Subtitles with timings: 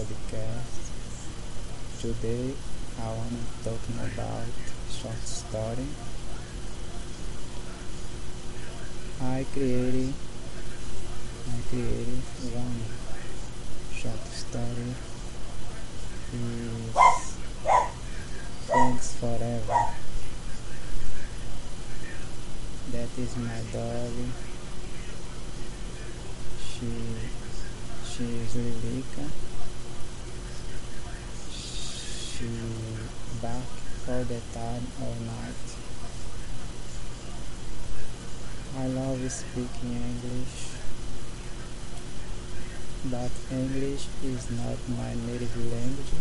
[0.00, 0.80] podcast.
[2.00, 2.54] Today
[3.02, 4.48] I wanna talking about
[4.88, 5.88] short story.
[9.20, 10.14] I created
[11.52, 12.22] I created
[12.56, 12.80] one
[13.92, 14.94] short story
[16.32, 16.96] is
[18.68, 19.80] Thanks Forever.
[22.92, 24.12] That is my dog.
[26.64, 26.88] She
[28.08, 29.59] she is Lilica.
[32.40, 32.46] She
[33.42, 33.68] bark
[34.08, 35.60] all the time, all night.
[38.78, 40.72] I love speaking English,
[43.12, 46.16] but English is not my native language.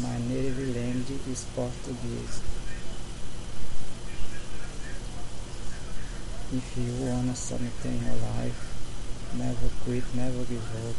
[0.00, 2.40] My native language is Portuguese.
[6.54, 8.62] If you want something in life,
[9.34, 10.94] never quit, never give up.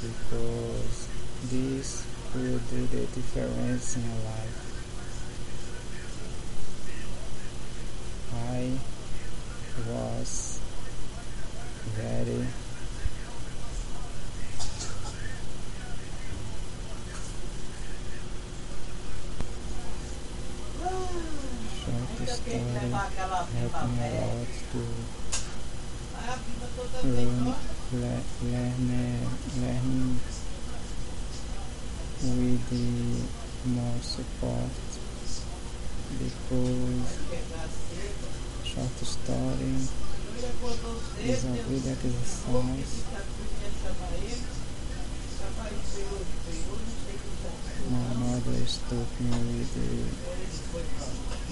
[0.00, 1.08] Because
[1.50, 4.58] this will do the difference in your life.
[8.34, 8.70] I
[9.88, 10.58] was
[11.96, 12.46] very
[21.84, 22.90] short story
[23.58, 24.82] helped me a lot to
[27.08, 27.54] learn,
[27.92, 29.28] le- learn,
[29.60, 30.20] learn
[32.22, 34.70] with the more support
[36.18, 37.18] because
[38.62, 39.74] short story
[41.24, 43.04] is a good exercise.
[47.90, 49.90] My mother is talking with the,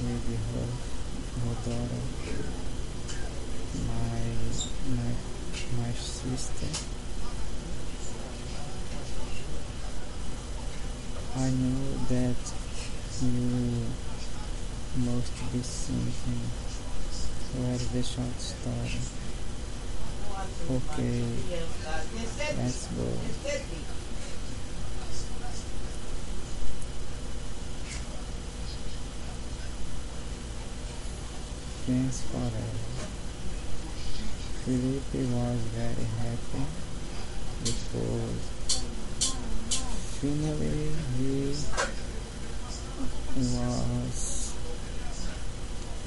[0.07, 0.69] with her,
[1.41, 2.03] her daughter,
[3.89, 4.21] my
[4.95, 5.11] my
[5.83, 7.00] my sister.
[11.41, 11.81] I know
[12.11, 12.37] that
[13.23, 13.87] you
[14.99, 16.45] must be thinking
[17.57, 19.01] where the short story.
[20.69, 21.25] Okay,
[22.59, 23.09] let's go.
[31.87, 32.61] Thanks forever.
[34.65, 36.65] Felipe was very happy
[37.65, 38.80] because
[40.21, 41.57] finally he
[43.37, 44.53] was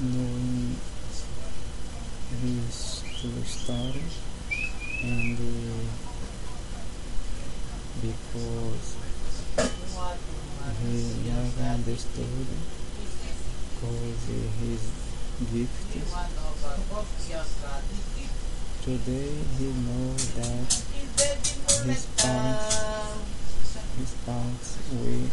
[0.00, 0.76] knowing
[2.42, 4.06] his true story
[5.02, 5.90] and uh,
[8.00, 8.96] because
[10.80, 10.94] he
[11.26, 12.46] never understood
[13.74, 14.22] because
[14.60, 14.84] he's
[15.52, 16.06] gifted
[18.84, 20.68] today he knows that
[21.84, 22.93] his parents
[23.98, 25.32] his parents with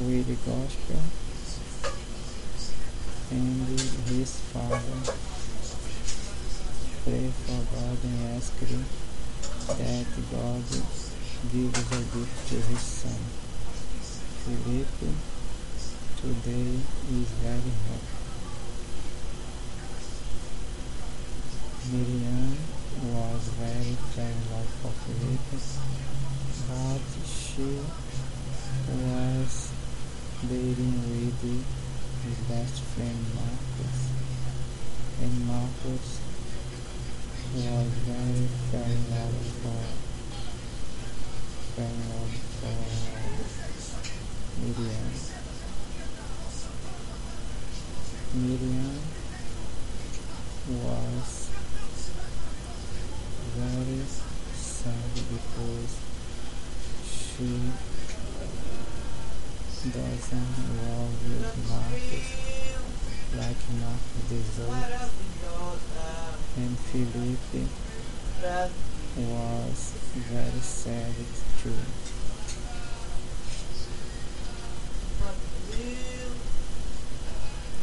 [0.00, 1.00] with the gospel
[3.30, 3.66] and
[4.08, 5.16] his father
[7.02, 10.62] pray for God and ask that God
[11.52, 13.20] gives a gift to his son.
[14.42, 14.86] Philip
[16.20, 16.70] today
[17.14, 18.16] is very happy.
[21.92, 22.56] Miriam
[23.14, 23.96] was very
[24.50, 25.60] love for Felipe,
[26.68, 27.80] but she
[28.92, 29.72] was
[30.42, 33.98] dating with his best friend Marcus,
[35.22, 36.20] and Marcus
[37.54, 39.82] was very very love for
[41.80, 42.76] very love for
[44.60, 45.08] Miriam.
[48.34, 48.96] Miriam
[50.68, 51.30] was
[53.56, 54.02] very
[54.54, 55.94] sad because
[57.36, 57.44] she
[59.92, 61.20] doesn't love
[61.68, 62.28] Marcus
[63.36, 65.10] like Marcus deserves
[66.56, 67.68] and Felipe
[69.18, 69.80] was
[70.14, 71.14] very sad
[71.62, 71.76] too.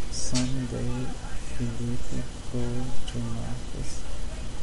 [0.09, 1.05] Someday
[1.53, 4.01] Felipe called to Marcus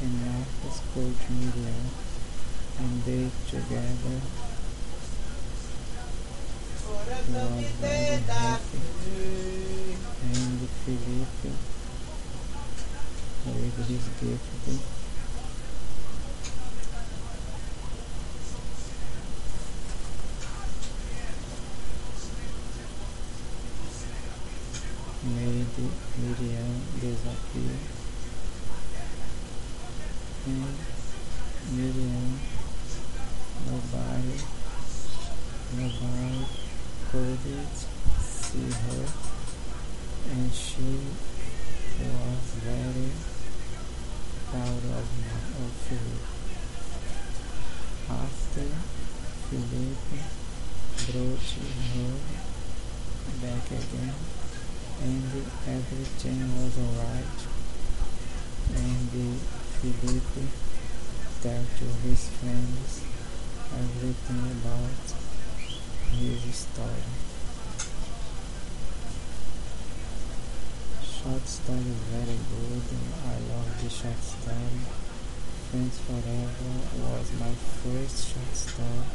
[0.03, 1.87] and Marcus called to Miriam
[2.81, 4.50] and they together
[7.11, 8.79] was very happy
[10.23, 11.45] and Felipe
[13.47, 14.51] with his gift
[25.25, 25.67] made
[26.17, 27.77] Miriam disappear
[30.47, 30.79] and
[31.73, 32.41] Miriam
[35.77, 36.60] Nobody
[37.11, 37.39] could
[38.23, 39.05] see her,
[40.31, 40.95] and she
[41.99, 43.11] was very
[44.47, 45.07] proud of,
[45.59, 46.23] of Philip.
[48.09, 48.69] After
[49.51, 49.99] Philip
[51.11, 51.51] brought
[51.91, 52.15] her
[53.43, 54.15] back again,
[55.03, 55.31] and
[55.67, 57.39] everything was alright,
[58.77, 59.11] and
[59.83, 60.31] Philip
[61.43, 63.03] told to his friends
[63.75, 65.19] everything about
[66.17, 67.07] his story.
[71.05, 72.83] Short story is very good.
[73.27, 74.81] I love the short story.
[75.71, 77.53] Friends Forever was my
[77.83, 79.07] first short story.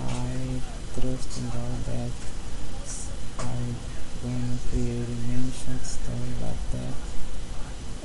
[0.00, 0.60] I
[0.98, 2.12] trust in God that
[3.40, 3.76] I'm
[4.22, 6.94] gonna create many short stories like that.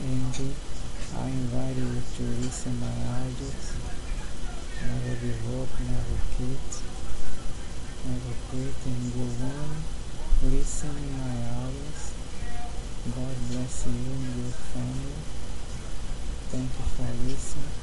[0.04, 0.54] And
[1.16, 3.90] I invite you to listen my audios
[4.88, 6.70] never give up, never quit,
[8.08, 9.76] never quit and go on.
[10.52, 12.14] Listen my hours.
[13.16, 15.20] God bless you and your family.
[16.50, 17.76] Thank you for listening.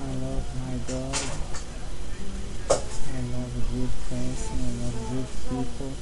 [0.00, 1.20] I love my God.
[2.70, 3.92] I love a good
[4.60, 5.92] I love good people.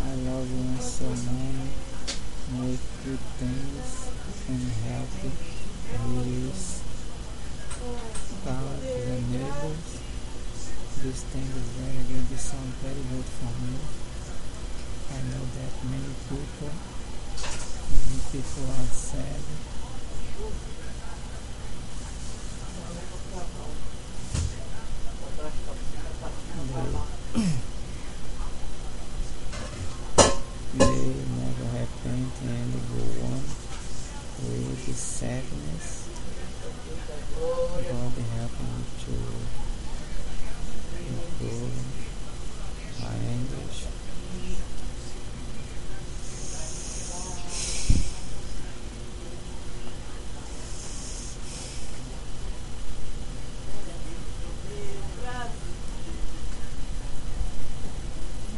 [0.00, 1.68] I love when someone
[2.56, 4.08] make good things
[4.48, 6.80] and help his
[8.44, 9.88] God, the neighbors.
[11.04, 12.24] This thing is very good.
[12.32, 13.76] This sounds very good for me.
[15.12, 16.72] I know that many people,
[17.92, 19.42] many people are sad.
[34.86, 36.08] With sadness.
[37.36, 39.12] God help me to
[41.08, 41.74] improve
[43.00, 43.86] my English.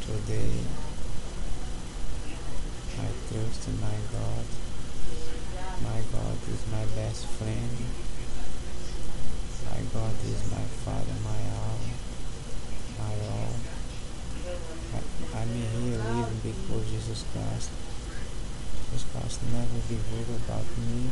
[0.03, 0.61] Today
[2.99, 4.45] I trust in my God.
[5.83, 7.77] My God is my best friend.
[9.71, 11.81] My God is my Father, my all,
[12.99, 13.55] my all.
[14.95, 17.71] I, I'm here living because Jesus Christ.
[18.85, 21.09] Jesus Christ never give up about me,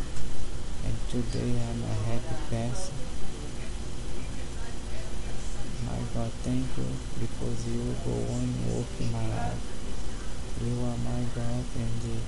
[0.84, 2.92] and today I'm a happy person.
[5.88, 9.56] My God, thank you because you go on working my life.
[10.60, 12.20] You are my God, and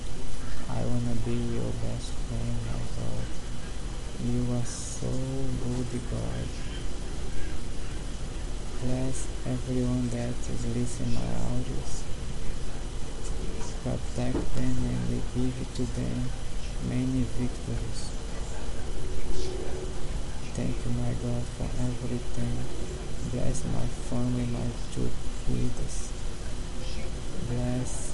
[0.73, 3.25] I wanna be your best friend, my God.
[4.25, 6.47] You are so good, God.
[8.81, 11.21] Bless everyone that is listening my
[11.53, 12.08] audios.
[13.83, 16.29] Protect them and give to them
[16.89, 18.11] many victories.
[20.53, 22.57] Thank you, my God, for everything.
[23.31, 25.09] Bless my family, my two
[25.47, 26.11] kids.
[27.47, 28.13] Bless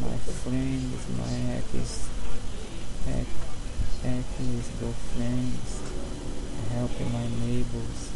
[0.00, 2.08] my friends, my ex,
[3.08, 3.28] ex,
[4.02, 4.24] ex
[4.80, 5.80] girlfriends,
[6.70, 8.10] helping my neighbors,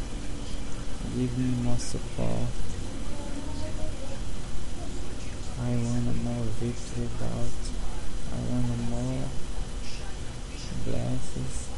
[1.14, 2.49] give me more support.
[5.58, 7.56] I want a more victory about,
[8.28, 9.25] I want more
[10.84, 11.68] blessings,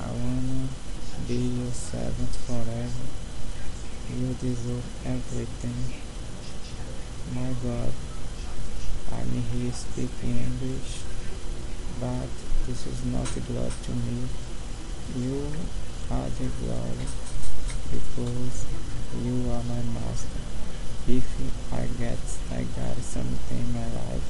[0.00, 3.06] I want to be your servant forever.
[4.10, 6.02] You deserve everything.
[7.32, 7.92] My God,
[9.12, 10.98] I'm here speaking English,
[12.00, 12.26] but
[12.66, 14.26] this is not glory to me.
[15.16, 15.46] You
[16.10, 17.06] are the glory
[17.86, 18.66] because
[19.22, 20.61] you are my master.
[21.08, 21.26] If
[21.72, 22.18] I get
[22.54, 24.22] I got something in my life,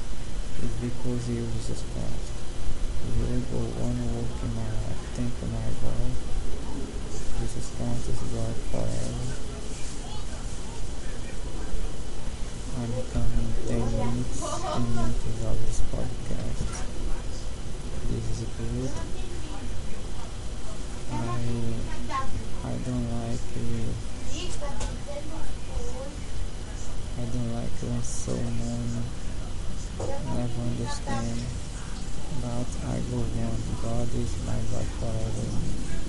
[0.57, 2.33] it's because you Jesus Christ.
[3.05, 5.01] You will go on working my life.
[5.13, 6.09] Thank my God.
[7.13, 9.53] Jesus Christ is God forever.
[12.73, 16.73] I'm coming 10 minutes, 10 minutes of this podcast.
[18.09, 18.89] This is good.
[21.11, 21.37] I
[22.65, 24.13] I don't like uh,
[27.15, 29.03] I don't like when someone
[29.99, 31.45] never understand
[32.41, 33.57] but I go on.
[33.81, 36.02] God is my God forever.